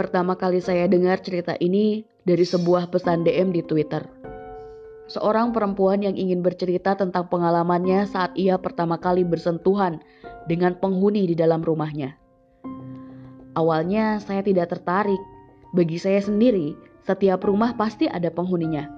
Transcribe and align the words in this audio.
Pertama 0.00 0.32
kali 0.32 0.64
saya 0.64 0.88
dengar 0.88 1.20
cerita 1.20 1.60
ini 1.60 2.08
dari 2.24 2.40
sebuah 2.40 2.88
pesan 2.88 3.20
DM 3.20 3.52
di 3.52 3.60
Twitter. 3.60 4.00
Seorang 5.12 5.52
perempuan 5.52 6.00
yang 6.00 6.16
ingin 6.16 6.40
bercerita 6.40 6.96
tentang 6.96 7.28
pengalamannya 7.28 8.08
saat 8.08 8.32
ia 8.32 8.56
pertama 8.56 8.96
kali 8.96 9.28
bersentuhan 9.28 10.00
dengan 10.48 10.72
penghuni 10.80 11.28
di 11.28 11.36
dalam 11.36 11.60
rumahnya. 11.60 12.16
Awalnya 13.52 14.24
saya 14.24 14.40
tidak 14.40 14.72
tertarik. 14.72 15.20
Bagi 15.76 16.00
saya 16.00 16.24
sendiri, 16.24 16.72
setiap 17.04 17.44
rumah 17.44 17.76
pasti 17.76 18.08
ada 18.08 18.32
penghuninya. 18.32 18.88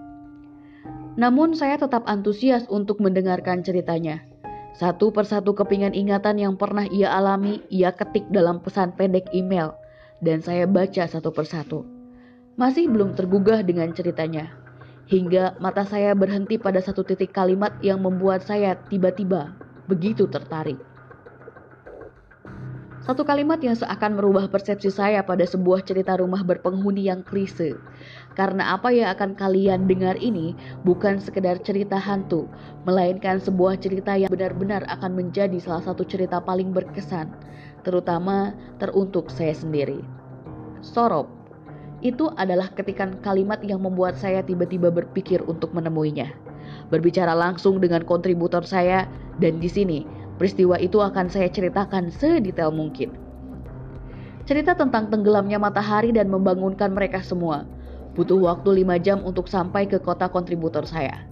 Namun 1.18 1.58
saya 1.58 1.82
tetap 1.82 2.06
antusias 2.06 2.62
untuk 2.70 3.02
mendengarkan 3.02 3.66
ceritanya. 3.66 4.22
Satu 4.78 5.10
persatu 5.10 5.50
kepingan 5.50 5.98
ingatan 5.98 6.38
yang 6.38 6.54
pernah 6.54 6.86
ia 6.94 7.10
alami, 7.10 7.58
ia 7.74 7.90
ketik 7.90 8.30
dalam 8.30 8.62
pesan 8.62 8.94
pendek 8.94 9.26
email 9.34 9.81
dan 10.22 10.38
saya 10.40 10.64
baca 10.70 11.04
satu 11.04 11.34
persatu. 11.34 11.82
Masih 12.54 12.86
belum 12.86 13.18
tergugah 13.18 13.66
dengan 13.66 13.90
ceritanya. 13.90 14.54
Hingga 15.10 15.58
mata 15.58 15.82
saya 15.82 16.14
berhenti 16.14 16.56
pada 16.56 16.78
satu 16.78 17.02
titik 17.02 17.34
kalimat 17.34 17.74
yang 17.82 18.00
membuat 18.00 18.46
saya 18.46 18.78
tiba-tiba 18.86 19.50
begitu 19.90 20.30
tertarik. 20.30 20.78
Satu 23.02 23.26
kalimat 23.26 23.58
yang 23.58 23.74
seakan 23.74 24.14
merubah 24.14 24.46
persepsi 24.46 24.86
saya 24.86 25.26
pada 25.26 25.42
sebuah 25.42 25.82
cerita 25.82 26.14
rumah 26.22 26.46
berpenghuni 26.46 27.10
yang 27.10 27.26
klise. 27.26 27.74
Karena 28.38 28.78
apa 28.78 28.94
yang 28.94 29.10
akan 29.10 29.34
kalian 29.34 29.90
dengar 29.90 30.14
ini 30.22 30.54
bukan 30.86 31.18
sekedar 31.18 31.58
cerita 31.66 31.98
hantu, 31.98 32.46
melainkan 32.86 33.42
sebuah 33.42 33.82
cerita 33.82 34.14
yang 34.14 34.30
benar-benar 34.30 34.86
akan 34.86 35.18
menjadi 35.18 35.58
salah 35.58 35.82
satu 35.82 36.06
cerita 36.06 36.38
paling 36.38 36.70
berkesan, 36.70 37.26
terutama 37.82 38.54
teruntuk 38.78 39.34
saya 39.34 39.58
sendiri. 39.58 39.98
Sorop 40.78 41.26
itu 42.06 42.30
adalah 42.38 42.70
ketikan 42.70 43.18
kalimat 43.18 43.58
yang 43.66 43.82
membuat 43.82 44.14
saya 44.14 44.46
tiba-tiba 44.46 44.94
berpikir 44.94 45.42
untuk 45.50 45.74
menemuinya. 45.74 46.30
Berbicara 46.86 47.34
langsung 47.34 47.82
dengan 47.82 48.06
kontributor 48.06 48.62
saya 48.62 49.10
dan 49.42 49.58
di 49.58 49.66
sini 49.66 50.21
Peristiwa 50.42 50.74
itu 50.74 50.98
akan 50.98 51.30
saya 51.30 51.46
ceritakan 51.46 52.10
sedetail 52.10 52.74
mungkin. 52.74 53.14
Cerita 54.42 54.74
tentang 54.74 55.06
tenggelamnya 55.06 55.54
matahari 55.62 56.10
dan 56.10 56.26
membangunkan 56.34 56.90
mereka 56.90 57.22
semua. 57.22 57.62
Butuh 58.18 58.42
waktu 58.50 58.82
5 58.82 59.06
jam 59.06 59.22
untuk 59.22 59.46
sampai 59.46 59.86
ke 59.86 60.02
kota 60.02 60.26
kontributor 60.26 60.82
saya. 60.82 61.30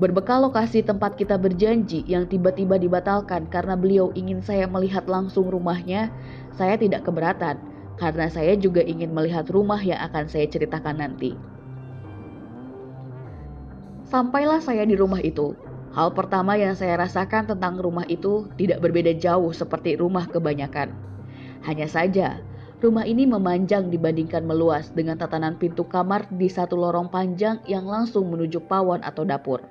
Berbekal 0.00 0.48
lokasi 0.48 0.80
tempat 0.80 1.20
kita 1.20 1.36
berjanji 1.36 2.00
yang 2.08 2.24
tiba-tiba 2.32 2.80
dibatalkan 2.80 3.44
karena 3.52 3.76
beliau 3.76 4.08
ingin 4.16 4.40
saya 4.40 4.64
melihat 4.64 5.04
langsung 5.04 5.52
rumahnya, 5.52 6.08
saya 6.56 6.80
tidak 6.80 7.04
keberatan 7.04 7.60
karena 8.00 8.32
saya 8.32 8.56
juga 8.56 8.80
ingin 8.80 9.12
melihat 9.12 9.44
rumah 9.52 9.84
yang 9.84 10.00
akan 10.00 10.32
saya 10.32 10.48
ceritakan 10.48 10.96
nanti. 10.96 11.36
Sampailah 14.08 14.64
saya 14.64 14.88
di 14.88 14.96
rumah 14.96 15.20
itu, 15.20 15.52
Hal 15.90 16.14
pertama 16.14 16.54
yang 16.54 16.78
saya 16.78 17.02
rasakan 17.02 17.50
tentang 17.50 17.74
rumah 17.82 18.06
itu 18.06 18.46
tidak 18.54 18.78
berbeda 18.78 19.10
jauh 19.18 19.50
seperti 19.50 19.98
rumah 19.98 20.22
kebanyakan. 20.30 20.94
Hanya 21.66 21.90
saja, 21.90 22.38
rumah 22.78 23.02
ini 23.02 23.26
memanjang 23.26 23.90
dibandingkan 23.90 24.46
meluas 24.46 24.94
dengan 24.94 25.18
tatanan 25.18 25.58
pintu 25.58 25.82
kamar 25.82 26.30
di 26.30 26.46
satu 26.46 26.78
lorong 26.78 27.10
panjang 27.10 27.58
yang 27.66 27.90
langsung 27.90 28.30
menuju 28.30 28.62
pawon 28.70 29.02
atau 29.02 29.26
dapur. 29.26 29.66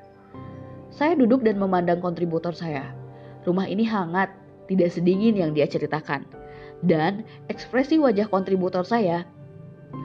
Saya 0.91 1.15
duduk 1.15 1.39
dan 1.47 1.55
memandang 1.55 2.03
kontributor 2.03 2.51
saya. 2.51 2.91
Rumah 3.47 3.71
ini 3.71 3.87
hangat, 3.87 4.27
tidak 4.67 4.91
sedingin 4.91 5.39
yang 5.39 5.55
dia 5.55 5.71
ceritakan. 5.71 6.27
Dan 6.83 7.23
ekspresi 7.47 7.95
wajah 7.95 8.27
kontributor 8.27 8.83
saya 8.83 9.23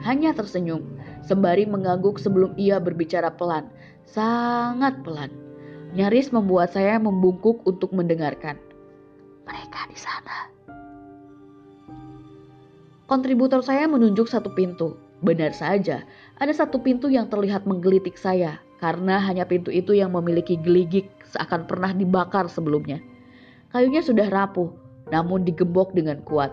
hanya 0.07 0.31
tersenyum, 0.31 0.95
sembari 1.27 1.67
mengangguk 1.67 2.23
sebelum 2.23 2.55
ia 2.55 2.79
berbicara 2.79 3.35
pelan, 3.35 3.67
sangat 4.07 4.95
pelan 5.03 5.44
nyaris 5.95 6.35
membuat 6.35 6.75
saya 6.75 6.99
membungkuk 6.99 7.63
untuk 7.63 7.95
mendengarkan. 7.95 8.59
Mereka 9.47 9.81
di 9.87 9.97
sana. 9.97 10.51
Kontributor 13.07 13.63
saya 13.63 13.87
menunjuk 13.87 14.27
satu 14.27 14.51
pintu. 14.51 14.99
Benar 15.23 15.55
saja, 15.55 16.03
ada 16.37 16.51
satu 16.51 16.83
pintu 16.83 17.07
yang 17.07 17.31
terlihat 17.31 17.63
menggelitik 17.63 18.19
saya 18.19 18.59
karena 18.83 19.15
hanya 19.23 19.47
pintu 19.47 19.71
itu 19.71 19.95
yang 19.95 20.11
memiliki 20.11 20.59
geligik 20.59 21.07
seakan 21.31 21.63
pernah 21.63 21.95
dibakar 21.95 22.51
sebelumnya. 22.51 22.99
Kayunya 23.71 24.03
sudah 24.03 24.27
rapuh, 24.27 24.75
namun 25.09 25.47
digembok 25.47 25.95
dengan 25.95 26.19
kuat. 26.27 26.51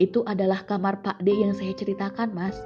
Itu 0.00 0.24
adalah 0.24 0.64
kamar 0.64 1.04
Pak 1.04 1.20
D 1.20 1.36
yang 1.36 1.52
saya 1.52 1.76
ceritakan, 1.76 2.32
Mas. 2.32 2.56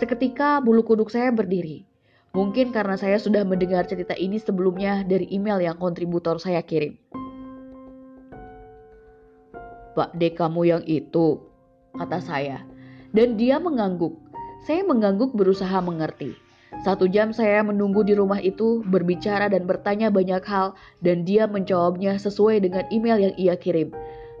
Seketika 0.00 0.64
bulu 0.64 0.80
kuduk 0.80 1.12
saya 1.12 1.28
berdiri. 1.28 1.89
Mungkin 2.30 2.70
karena 2.70 2.94
saya 2.94 3.18
sudah 3.18 3.42
mendengar 3.42 3.90
cerita 3.90 4.14
ini 4.14 4.38
sebelumnya 4.38 5.02
dari 5.02 5.26
email 5.34 5.58
yang 5.58 5.74
kontributor 5.82 6.38
saya 6.38 6.62
kirim. 6.62 6.94
Pak 9.98 10.14
D 10.14 10.30
kamu 10.38 10.62
yang 10.70 10.82
itu, 10.86 11.42
kata 11.98 12.22
saya. 12.22 12.62
Dan 13.10 13.34
dia 13.34 13.58
mengangguk. 13.58 14.14
Saya 14.62 14.86
mengangguk 14.86 15.34
berusaha 15.34 15.82
mengerti. 15.82 16.38
Satu 16.86 17.10
jam 17.10 17.34
saya 17.34 17.66
menunggu 17.66 18.06
di 18.06 18.14
rumah 18.14 18.38
itu, 18.38 18.86
berbicara 18.86 19.50
dan 19.50 19.66
bertanya 19.66 20.06
banyak 20.06 20.46
hal, 20.46 20.78
dan 21.02 21.26
dia 21.26 21.50
menjawabnya 21.50 22.14
sesuai 22.14 22.62
dengan 22.62 22.86
email 22.94 23.18
yang 23.18 23.34
ia 23.34 23.58
kirim. 23.58 23.90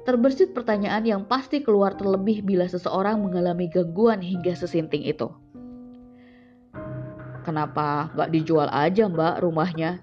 Terbersit 0.06 0.54
pertanyaan 0.54 1.02
yang 1.02 1.22
pasti 1.26 1.58
keluar 1.58 1.98
terlebih 1.98 2.46
bila 2.46 2.70
seseorang 2.70 3.18
mengalami 3.18 3.66
gangguan 3.66 4.22
hingga 4.22 4.54
sesinting 4.54 5.02
itu. 5.02 5.26
Kenapa 7.50 8.06
nggak 8.14 8.30
dijual 8.30 8.70
aja 8.70 9.10
mbak 9.10 9.42
rumahnya? 9.42 9.98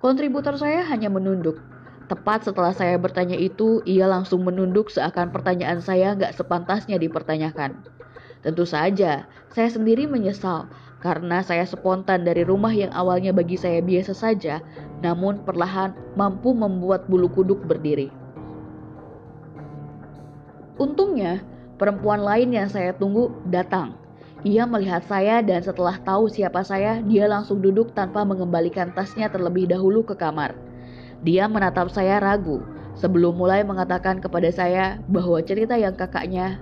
Kontributor 0.00 0.56
saya 0.56 0.80
hanya 0.88 1.12
menunduk. 1.12 1.60
Tepat 2.08 2.48
setelah 2.48 2.72
saya 2.72 2.96
bertanya 2.96 3.36
itu, 3.36 3.84
ia 3.84 4.08
langsung 4.08 4.40
menunduk 4.40 4.88
seakan 4.88 5.28
pertanyaan 5.28 5.84
saya 5.84 6.16
nggak 6.16 6.32
sepantasnya 6.32 6.96
dipertanyakan. 6.96 7.84
Tentu 8.40 8.64
saja, 8.64 9.28
saya 9.52 9.68
sendiri 9.68 10.08
menyesal 10.08 10.72
karena 11.04 11.44
saya 11.44 11.68
spontan 11.68 12.24
dari 12.24 12.48
rumah 12.48 12.72
yang 12.72 12.96
awalnya 12.96 13.36
bagi 13.36 13.60
saya 13.60 13.84
biasa 13.84 14.16
saja, 14.16 14.64
namun 15.04 15.44
perlahan 15.44 15.92
mampu 16.16 16.56
membuat 16.56 17.12
bulu 17.12 17.28
kuduk 17.28 17.60
berdiri. 17.68 18.08
Untungnya, 20.80 21.44
perempuan 21.76 22.24
lain 22.24 22.56
yang 22.56 22.72
saya 22.72 22.96
tunggu 22.96 23.28
datang. 23.52 24.01
Ia 24.42 24.66
melihat 24.66 25.06
saya 25.06 25.38
dan 25.38 25.62
setelah 25.62 26.02
tahu 26.02 26.26
siapa 26.26 26.66
saya, 26.66 26.98
dia 27.06 27.30
langsung 27.30 27.62
duduk 27.62 27.94
tanpa 27.94 28.26
mengembalikan 28.26 28.90
tasnya 28.90 29.30
terlebih 29.30 29.70
dahulu 29.70 30.02
ke 30.02 30.18
kamar. 30.18 30.58
Dia 31.22 31.46
menatap 31.46 31.94
saya 31.94 32.18
ragu 32.18 32.58
sebelum 32.98 33.38
mulai 33.38 33.62
mengatakan 33.62 34.18
kepada 34.18 34.50
saya 34.50 34.98
bahwa 35.06 35.38
cerita 35.46 35.78
yang 35.78 35.94
kakaknya 35.94 36.58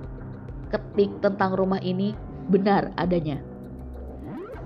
ketik 0.69 1.08
tentang 1.24 1.56
rumah 1.56 1.80
ini 1.80 2.12
benar 2.52 2.92
adanya. 3.00 3.40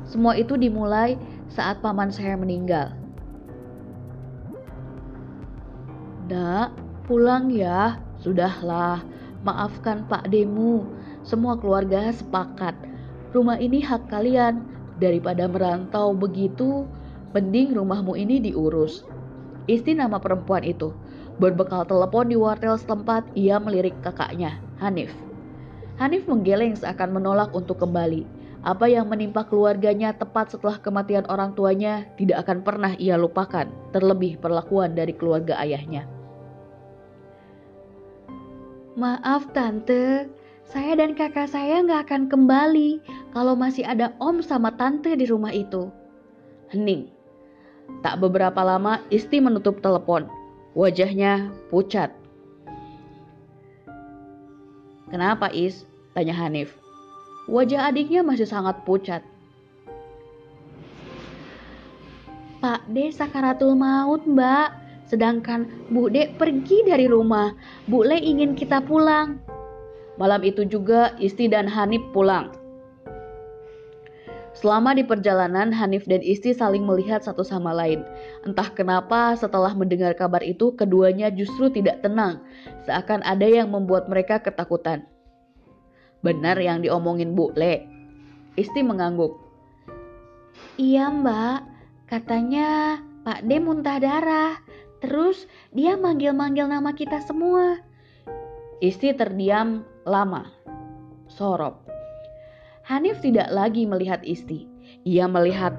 Semua 0.03 0.34
itu 0.34 0.58
dimulai 0.58 1.14
saat 1.47 1.78
paman 1.78 2.10
saya 2.10 2.34
meninggal. 2.34 2.98
Nak, 6.26 6.74
pulang 7.06 7.47
ya. 7.54 8.03
Sudahlah, 8.19 9.06
maafkan 9.47 10.03
Pak 10.10 10.26
Demu. 10.34 10.82
Semua 11.22 11.54
keluarga 11.56 12.10
sepakat 12.10 12.94
rumah 13.34 13.59
ini 13.59 13.83
hak 13.83 14.06
kalian. 14.09 14.62
Daripada 15.03 15.50
merantau 15.50 16.15
begitu, 16.15 16.87
mending 17.34 17.75
rumahmu 17.75 18.15
ini 18.15 18.39
diurus. 18.39 19.03
Isti 19.67 19.93
nama 19.99 20.22
perempuan 20.22 20.63
itu. 20.63 20.95
Berbekal 21.42 21.83
telepon 21.91 22.31
di 22.31 22.39
wartel 22.39 22.78
setempat, 22.78 23.27
ia 23.34 23.59
melirik 23.59 23.98
kakaknya, 24.07 24.63
Hanif. 24.78 25.10
Hanif 25.98 26.31
menggeleng 26.31 26.78
seakan 26.78 27.10
menolak 27.10 27.51
untuk 27.51 27.83
kembali. 27.83 28.22
Apa 28.65 28.86
yang 28.89 29.10
menimpa 29.10 29.45
keluarganya 29.45 30.15
tepat 30.15 30.54
setelah 30.54 30.78
kematian 30.78 31.27
orang 31.28 31.53
tuanya 31.53 32.07
tidak 32.16 32.47
akan 32.47 32.63
pernah 32.65 32.92
ia 32.97 33.19
lupakan, 33.19 33.66
terlebih 33.92 34.39
perlakuan 34.39 34.95
dari 34.95 35.13
keluarga 35.13 35.59
ayahnya. 35.60 36.07
Maaf 38.95 39.51
tante, 39.53 40.30
saya 40.65 40.97
dan 40.97 41.13
kakak 41.13 41.51
saya 41.51 41.84
nggak 41.84 42.09
akan 42.09 42.22
kembali 42.30 43.03
kalau 43.34 43.59
masih 43.59 43.83
ada 43.83 44.15
om 44.22 44.39
sama 44.39 44.71
tante 44.78 45.10
di 45.19 45.27
rumah 45.27 45.51
itu. 45.51 45.91
Hening. 46.71 47.10
Tak 48.01 48.22
beberapa 48.22 48.63
lama 48.63 49.03
Isti 49.10 49.42
menutup 49.42 49.83
telepon. 49.83 50.31
Wajahnya 50.78 51.51
pucat. 51.69 52.15
Kenapa 55.10 55.51
Is? 55.51 55.84
Tanya 56.15 56.33
Hanif. 56.33 56.78
Wajah 57.51 57.91
adiknya 57.91 58.22
masih 58.22 58.47
sangat 58.48 58.81
pucat. 58.86 59.21
Pak 62.63 62.80
De 62.89 63.13
sakaratul 63.13 63.77
maut 63.77 64.25
mbak. 64.25 64.72
Sedangkan 65.04 65.69
Bu 65.92 66.09
De 66.09 66.33
pergi 66.39 66.87
dari 66.87 67.04
rumah. 67.10 67.53
Bu 67.91 68.07
Le 68.07 68.16
ingin 68.16 68.57
kita 68.57 68.80
pulang. 68.80 69.42
Malam 70.16 70.41
itu 70.47 70.65
juga 70.65 71.13
Isti 71.21 71.51
dan 71.51 71.69
Hanif 71.69 72.01
pulang. 72.15 72.64
Selama 74.54 74.95
di 74.95 75.03
perjalanan, 75.03 75.74
Hanif 75.74 76.06
dan 76.06 76.22
Isti 76.22 76.54
saling 76.54 76.86
melihat 76.86 77.27
satu 77.27 77.42
sama 77.42 77.74
lain. 77.74 78.06
Entah 78.47 78.71
kenapa 78.71 79.34
setelah 79.34 79.74
mendengar 79.74 80.15
kabar 80.15 80.41
itu, 80.47 80.71
keduanya 80.78 81.28
justru 81.34 81.68
tidak 81.74 82.06
tenang, 82.06 82.39
seakan 82.86 83.18
ada 83.27 83.45
yang 83.51 83.74
membuat 83.74 84.06
mereka 84.06 84.39
ketakutan. 84.39 85.03
Benar 86.22 86.56
yang 86.62 86.86
diomongin 86.86 87.34
Bu 87.34 87.51
Le. 87.59 87.83
Isti 88.54 88.86
mengangguk. 88.86 89.34
Iya 90.78 91.10
mbak, 91.10 91.66
katanya 92.06 93.03
Pak 93.27 93.42
D 93.45 93.59
muntah 93.59 93.98
darah. 93.98 94.54
Terus 95.03 95.45
dia 95.74 95.98
manggil-manggil 95.98 96.71
nama 96.71 96.95
kita 96.97 97.21
semua. 97.27 97.83
Isti 98.80 99.12
terdiam 99.12 99.84
lama. 100.09 100.48
Sorop. 101.28 101.93
Hanif 102.84 103.25
tidak 103.25 103.48
lagi 103.48 103.89
melihat 103.89 104.21
Isti. 104.21 104.69
Ia 105.09 105.25
melihat 105.25 105.72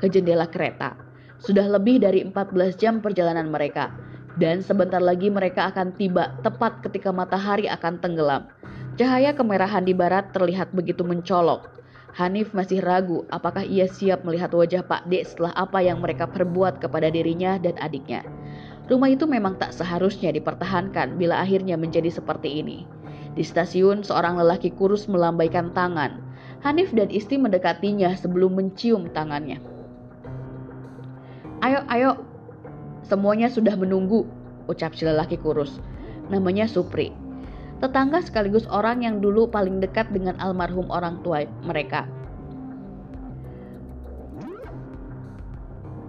ke 0.00 0.08
jendela 0.08 0.48
kereta. 0.48 0.96
Sudah 1.36 1.68
lebih 1.68 2.00
dari 2.00 2.24
14 2.24 2.80
jam 2.80 3.04
perjalanan 3.04 3.52
mereka. 3.52 3.92
Dan 4.40 4.64
sebentar 4.64 5.04
lagi 5.04 5.28
mereka 5.28 5.68
akan 5.68 5.92
tiba 6.00 6.32
tepat 6.40 6.80
ketika 6.80 7.12
matahari 7.12 7.68
akan 7.68 8.00
tenggelam. 8.00 8.48
Cahaya 8.96 9.36
kemerahan 9.36 9.84
di 9.84 9.92
barat 9.92 10.32
terlihat 10.32 10.72
begitu 10.72 11.04
mencolok. 11.04 11.76
Hanif 12.16 12.56
masih 12.56 12.80
ragu 12.80 13.28
apakah 13.28 13.60
ia 13.60 13.84
siap 13.84 14.24
melihat 14.24 14.56
wajah 14.56 14.80
Pak 14.80 15.12
D 15.12 15.20
setelah 15.20 15.52
apa 15.52 15.84
yang 15.84 16.00
mereka 16.00 16.24
perbuat 16.24 16.80
kepada 16.80 17.12
dirinya 17.12 17.60
dan 17.60 17.76
adiknya. 17.84 18.24
Rumah 18.88 19.12
itu 19.12 19.28
memang 19.28 19.60
tak 19.60 19.76
seharusnya 19.76 20.32
dipertahankan 20.32 21.20
bila 21.20 21.36
akhirnya 21.44 21.76
menjadi 21.76 22.08
seperti 22.08 22.64
ini. 22.64 22.88
Di 23.30 23.46
stasiun, 23.46 24.02
seorang 24.02 24.40
lelaki 24.40 24.74
kurus 24.74 25.06
melambaikan 25.06 25.70
tangan. 25.70 26.29
Hanif 26.60 26.92
dan 26.92 27.08
Isti 27.08 27.40
mendekatinya 27.40 28.12
sebelum 28.20 28.52
mencium 28.52 29.08
tangannya. 29.16 29.56
Ayo, 31.64 31.80
ayo. 31.88 32.20
Semuanya 33.00 33.48
sudah 33.48 33.72
menunggu, 33.80 34.28
ucap 34.68 34.92
si 34.92 35.08
lelaki 35.08 35.40
kurus. 35.40 35.80
Namanya 36.28 36.68
Supri. 36.68 37.16
Tetangga 37.80 38.20
sekaligus 38.20 38.68
orang 38.68 39.00
yang 39.00 39.24
dulu 39.24 39.48
paling 39.48 39.80
dekat 39.80 40.12
dengan 40.12 40.36
almarhum 40.36 40.92
orang 40.92 41.24
tua 41.24 41.48
mereka. 41.64 42.04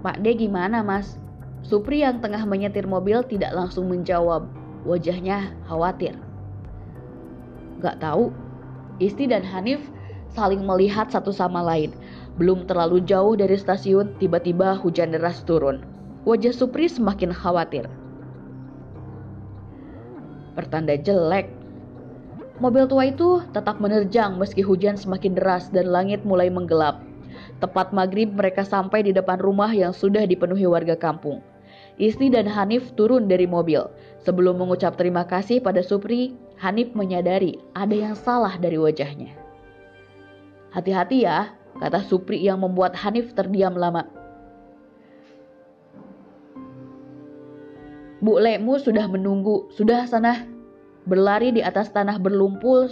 Pak 0.03 0.19
D 0.19 0.35
gimana 0.35 0.83
mas? 0.83 1.15
Supri 1.63 2.03
yang 2.03 2.19
tengah 2.19 2.43
menyetir 2.43 2.89
mobil 2.89 3.23
tidak 3.23 3.55
langsung 3.55 3.87
menjawab. 3.87 4.49
Wajahnya 4.83 5.55
khawatir. 5.69 6.17
Gak 7.79 8.01
tahu. 8.01 8.33
Isti 8.99 9.29
dan 9.29 9.45
Hanif 9.45 9.79
saling 10.33 10.63
melihat 10.63 11.11
satu 11.11 11.31
sama 11.35 11.59
lain. 11.63 11.91
Belum 12.39 12.63
terlalu 12.63 13.03
jauh 13.03 13.35
dari 13.35 13.59
stasiun, 13.59 14.15
tiba-tiba 14.17 14.79
hujan 14.79 15.11
deras 15.11 15.43
turun. 15.43 15.83
Wajah 16.23 16.53
Supri 16.53 16.87
semakin 16.87 17.33
khawatir. 17.33 17.89
Pertanda 20.53 20.95
jelek. 20.95 21.49
Mobil 22.61 22.85
tua 22.85 23.09
itu 23.09 23.41
tetap 23.57 23.81
menerjang 23.81 24.37
meski 24.37 24.61
hujan 24.61 24.93
semakin 24.93 25.33
deras 25.33 25.73
dan 25.73 25.89
langit 25.89 26.21
mulai 26.21 26.47
menggelap. 26.53 27.01
Tepat 27.57 27.89
maghrib 27.89 28.29
mereka 28.29 28.61
sampai 28.61 29.01
di 29.01 29.11
depan 29.15 29.41
rumah 29.41 29.73
yang 29.73 29.89
sudah 29.89 30.29
dipenuhi 30.29 30.69
warga 30.69 30.93
kampung. 30.93 31.41
Isti 31.97 32.29
dan 32.29 32.45
Hanif 32.45 32.93
turun 32.93 33.25
dari 33.25 33.49
mobil. 33.49 33.81
Sebelum 34.21 34.61
mengucap 34.61 34.93
terima 34.93 35.25
kasih 35.25 35.57
pada 35.57 35.81
Supri, 35.81 36.37
Hanif 36.61 36.93
menyadari 36.93 37.57
ada 37.73 37.93
yang 37.97 38.13
salah 38.13 38.53
dari 38.61 38.77
wajahnya. 38.77 39.40
Hati-hati 40.71 41.27
ya, 41.27 41.51
kata 41.83 41.99
Supri 42.07 42.39
yang 42.39 42.63
membuat 42.63 42.95
Hanif 42.95 43.35
terdiam 43.35 43.75
lama. 43.75 44.07
Bu 48.21 48.39
Lemu 48.39 48.79
sudah 48.79 49.09
menunggu, 49.11 49.67
sudah 49.75 50.07
sana. 50.07 50.47
Berlari 51.01 51.49
di 51.49 51.65
atas 51.65 51.89
tanah 51.89 52.21
berlumpur 52.21 52.87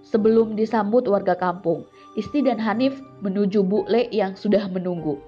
sebelum 0.00 0.56
disambut 0.56 1.04
warga 1.04 1.36
kampung. 1.36 1.84
Isti 2.16 2.40
dan 2.40 2.56
Hanif 2.58 2.96
menuju 3.20 3.60
Bu 3.62 3.84
Le 3.86 4.08
yang 4.08 4.32
sudah 4.34 4.66
menunggu. 4.72 5.20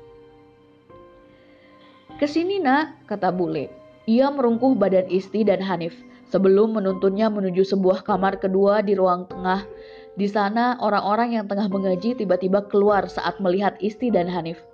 Ke 2.17 2.25
sini 2.25 2.59
nak, 2.59 3.05
kata 3.05 3.29
Bu 3.31 3.47
Le. 3.47 3.69
Ia 4.09 4.33
merungkuh 4.33 4.75
badan 4.75 5.07
Isti 5.13 5.45
dan 5.45 5.61
Hanif 5.61 5.93
sebelum 6.33 6.75
menuntunnya 6.75 7.29
menuju 7.29 7.63
sebuah 7.63 8.03
kamar 8.03 8.41
kedua 8.41 8.81
di 8.81 8.97
ruang 8.97 9.29
tengah 9.29 9.69
di 10.17 10.27
sana 10.27 10.81
orang-orang 10.81 11.37
yang 11.37 11.45
tengah 11.45 11.69
mengaji 11.69 12.17
tiba-tiba 12.17 12.65
keluar 12.73 13.05
saat 13.05 13.37
melihat 13.37 13.77
Isti 13.85 14.09
dan 14.09 14.33
Hanif. 14.33 14.65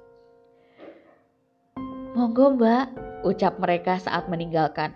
Monggo 2.15 2.55
mbak, 2.55 2.95
ucap 3.27 3.59
mereka 3.59 3.99
saat 3.99 4.31
meninggalkan. 4.31 4.95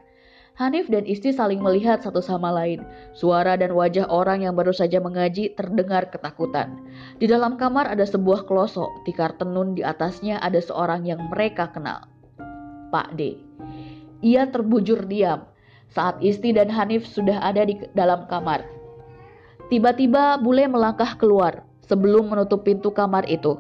Hanif 0.57 0.89
dan 0.89 1.05
Isti 1.05 1.37
saling 1.37 1.61
melihat 1.61 2.01
satu 2.01 2.25
sama 2.25 2.49
lain. 2.49 2.81
Suara 3.13 3.61
dan 3.61 3.77
wajah 3.77 4.09
orang 4.09 4.41
yang 4.41 4.57
baru 4.57 4.73
saja 4.73 5.03
mengaji 5.05 5.53
terdengar 5.53 6.09
ketakutan. 6.09 6.81
Di 7.21 7.29
dalam 7.29 7.61
kamar 7.61 7.93
ada 7.93 8.09
sebuah 8.09 8.49
kelosok, 8.49 9.05
tikar 9.05 9.37
tenun 9.37 9.77
di 9.77 9.85
atasnya 9.85 10.41
ada 10.41 10.57
seorang 10.57 11.05
yang 11.05 11.21
mereka 11.29 11.69
kenal. 11.69 12.09
Pak 12.89 13.19
D. 13.21 13.37
Ia 14.25 14.49
terbujur 14.49 15.05
diam 15.05 15.45
saat 15.93 16.17
Isti 16.25 16.57
dan 16.57 16.73
Hanif 16.73 17.05
sudah 17.05 17.37
ada 17.45 17.65
di 17.69 17.77
dalam 17.93 18.25
kamar. 18.25 18.76
Tiba-tiba 19.67 20.39
bule 20.39 20.71
melangkah 20.71 21.19
keluar 21.19 21.67
sebelum 21.83 22.31
menutup 22.31 22.63
pintu 22.63 22.95
kamar 22.95 23.27
itu. 23.27 23.59